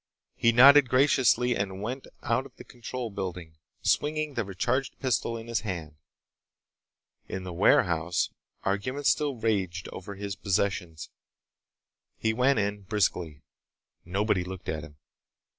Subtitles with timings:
[0.35, 5.45] He nodded graciously and went out of the control building, swinging the recharged pistol in
[5.45, 5.97] his hand.
[7.27, 8.31] In the warehouse,
[8.63, 11.11] argument still raged over his possessions.
[12.17, 13.43] He went in, briskly.
[14.03, 14.97] Nobody looked at him.